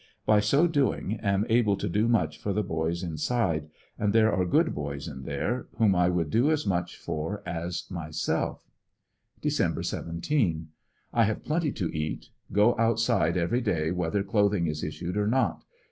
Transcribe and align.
By 0.25 0.39
so 0.39 0.65
doing 0.65 1.19
am 1.19 1.45
able 1.47 1.77
to 1.77 1.87
do 1.87 2.07
much 2.07 2.39
for 2.39 2.53
the 2.53 2.63
boys 2.63 3.03
inside, 3.03 3.69
and 3.99 4.13
there 4.13 4.33
are 4.33 4.45
good 4.45 4.73
boys 4.73 5.07
in 5.07 5.25
there, 5.25 5.67
whom 5.77 5.93
I 5.93 6.09
would 6.09 6.31
do 6.31 6.49
as 6.49 6.65
much 6.65 6.97
for 6.97 7.43
as 7.45 7.83
myself, 7.91 8.63
Dec. 9.43 9.85
17.— 9.85 10.69
I 11.13 11.23
have 11.25 11.43
plenty 11.43 11.71
to 11.73 11.95
eat. 11.95 12.31
Go 12.51 12.75
outside 12.79 13.37
every 13.37 13.61
day 13.61 13.91
whether 13.91 14.23
clothing 14.23 14.65
is 14.65 14.83
issued 14.83 15.17
or 15.17 15.27
not. 15.27 15.65